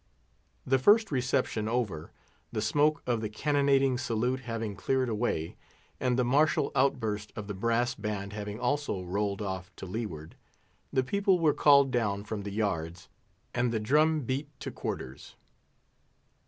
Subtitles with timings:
[0.65, 2.11] The first reception over,
[2.51, 5.57] the smoke of the cannonading salute having cleared away,
[5.99, 10.33] and the martial outburst of the brass band having also rolled off to leeward,
[10.91, 13.09] the people were called down from the yards,
[13.53, 15.35] and the drum beat to quarters.